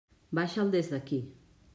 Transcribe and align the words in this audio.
Baixa'l 0.39 0.65
des 0.75 0.89
d'aquí. 0.93 1.19